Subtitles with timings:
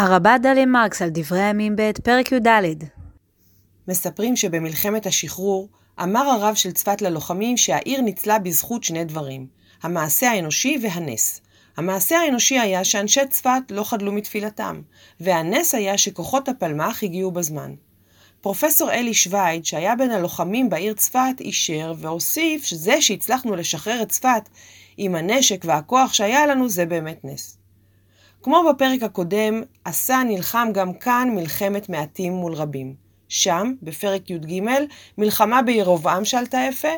[0.00, 2.84] הרבה דליה מרקס על דברי הימים ב', פרק י"ד.
[3.88, 5.68] מספרים שבמלחמת השחרור
[6.02, 9.46] אמר הרב של צפת ללוחמים שהעיר ניצלה בזכות שני דברים,
[9.82, 11.40] המעשה האנושי והנס.
[11.76, 14.80] המעשה האנושי היה שאנשי צפת לא חדלו מתפילתם,
[15.20, 17.74] והנס היה שכוחות הפלמ"ח הגיעו בזמן.
[18.40, 24.48] פרופסור אלי שווייד, שהיה בין הלוחמים בעיר צפת, אישר והוסיף שזה שהצלחנו לשחרר את צפת
[24.96, 27.59] עם הנשק והכוח שהיה לנו זה באמת נס.
[28.42, 32.94] כמו בפרק הקודם, עשה נלחם גם כאן מלחמת מעטים מול רבים.
[33.28, 34.60] שם, בפרק י"ג,
[35.18, 36.88] מלחמה בירובעם שעלתה יפה,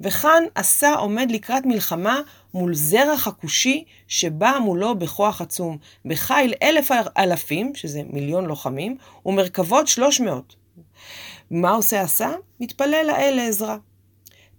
[0.00, 2.20] וכאן עשה עומד לקראת מלחמה
[2.54, 10.20] מול זרח הכושי שבא מולו בכוח עצום, בחיל אלף אלפים, שזה מיליון לוחמים, ומרכבות שלוש
[10.20, 10.56] מאות.
[11.50, 12.30] מה עושה עשה?
[12.60, 13.76] מתפלל לאל לעזרה.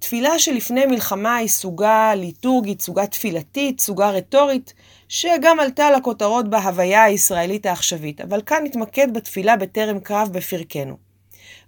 [0.03, 4.73] תפילה שלפני מלחמה היא סוגה ליטורגית, סוגה תפילתית, סוגה רטורית,
[5.07, 10.97] שגם עלתה לכותרות בהוויה הישראלית העכשווית, אבל כאן נתמקד בתפילה בטרם קרב בפרקנו.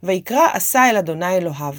[0.03, 1.73] ויקרא עשה אל אדוני אלוהיו.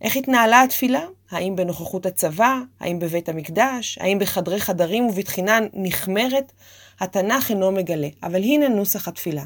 [0.00, 1.02] איך התנהלה התפילה?
[1.30, 2.60] האם בנוכחות הצבא?
[2.80, 3.98] האם בבית המקדש?
[4.00, 6.52] האם בחדרי חדרים ובתחינה נחמרת?
[7.00, 9.44] התנ"ך אינו מגלה, אבל הנה נוסח התפילה.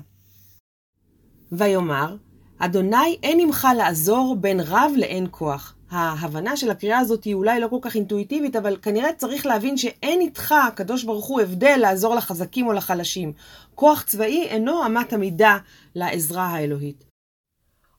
[1.52, 2.16] ויאמר,
[2.58, 5.75] אדוני אין עמך לעזור בין רב לאין כוח.
[5.90, 10.20] ההבנה של הקריאה הזאת היא אולי לא כל כך אינטואיטיבית, אבל כנראה צריך להבין שאין
[10.20, 13.32] איתך, הקדוש ברוך הוא, הבדל לעזור לחזקים או לחלשים.
[13.74, 15.58] כוח צבאי אינו אמת המידה
[15.94, 17.04] לעזרה האלוהית.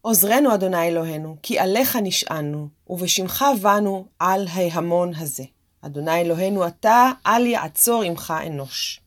[0.01, 5.43] עוזרנו, אדוני אלוהינו, כי עליך נשענו, ובשמך באנו על ההמון הזה.
[5.81, 9.01] אדוני אלוהינו, אתה אל יעצור עמך אנוש.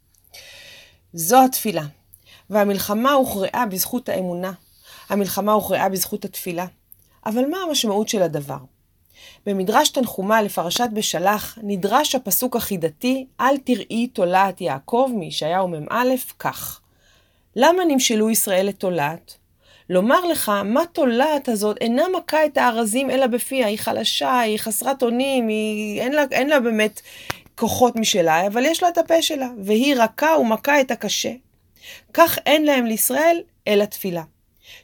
[1.12, 1.84] זו התפילה,
[2.50, 4.52] והמלחמה הוכרעה בזכות האמונה.
[5.08, 6.66] המלחמה הוכרעה בזכות התפילה.
[7.26, 8.58] אבל מה המשמעות של הדבר?
[9.46, 16.04] במדרש תנחומה לפרשת בשלח נדרש הפסוק החידתי "אל תראי תולעת יעקב" מישעיהו מ"א
[16.38, 16.80] כך:
[17.56, 19.36] למה נמשלו ישראל לתולעת?
[19.90, 25.02] לומר לך, מה תולעת הזאת אינה מכה את הארזים אלא בפיה, היא חלשה, היא חסרת
[25.02, 26.00] אונים, היא...
[26.00, 27.00] אין, לה, אין לה באמת
[27.54, 31.32] כוחות משלה, אבל יש לה את הפה שלה, והיא רכה ומכה את הקשה.
[32.14, 34.22] כך אין להם לישראל אלא תפילה.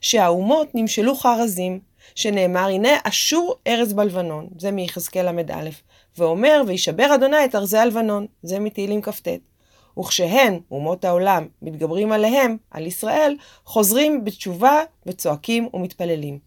[0.01, 1.81] שהאומות נמשלו כארזים,
[2.15, 5.69] שנאמר, הנה אשור ארז בלבנון, זה מיחזקאל ל"א,
[6.19, 9.29] ואומר, וישבר אדוני את ארזי הלבנון, זה מתהילים כ"ט.
[9.99, 16.39] וכשהן, אומות העולם, מתגברים עליהם, על ישראל, חוזרים בתשובה וצועקים ומתפללים.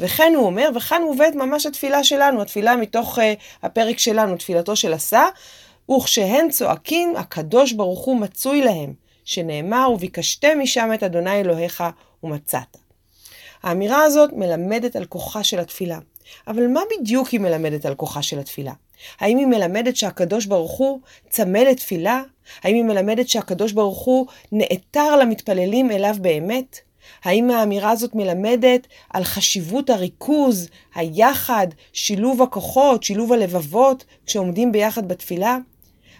[0.00, 3.22] וכן הוא אומר, וכאן מובאת ממש התפילה שלנו, התפילה מתוך uh,
[3.62, 5.26] הפרק שלנו, תפילתו של עשה,
[5.90, 8.94] וכשהן צועקים, הקדוש ברוך הוא מצוי להם,
[9.24, 11.84] שנאמר, וביקשתם משם את אדוני אלוהיך
[12.22, 12.85] ומצאת.
[13.66, 15.98] האמירה הזאת מלמדת על כוחה של התפילה.
[16.48, 18.72] אבל מה בדיוק היא מלמדת על כוחה של התפילה?
[19.20, 21.00] האם היא מלמדת שהקדוש ברוך הוא
[21.30, 22.22] צמא לתפילה?
[22.62, 26.78] האם היא מלמדת שהקדוש ברוך הוא נעתר למתפללים אליו באמת?
[27.24, 35.58] האם האמירה הזאת מלמדת על חשיבות הריכוז, היחד, שילוב הכוחות, שילוב הלבבות, כשעומדים ביחד בתפילה?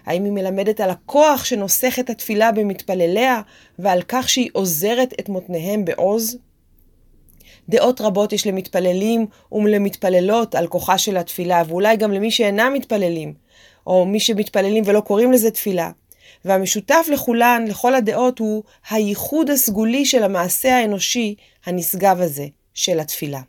[0.05, 3.41] האם היא מלמדת על הכוח שנוסך את התפילה במתפלליה,
[3.79, 6.37] ועל כך שהיא עוזרת את מותניהם בעוז?
[7.69, 13.33] דעות רבות יש למתפללים ולמתפללות על כוחה של התפילה, ואולי גם למי שאינם מתפללים,
[13.87, 15.91] או מי שמתפללים ולא קוראים לזה תפילה.
[16.45, 21.35] והמשותף לכולן, לכל הדעות, הוא הייחוד הסגולי של המעשה האנושי
[21.65, 23.41] הנשגב הזה, של התפילה.